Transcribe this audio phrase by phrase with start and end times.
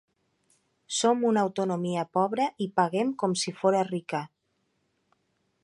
[0.99, 4.23] Som una autonomia pobra i paguem com si fóra rica.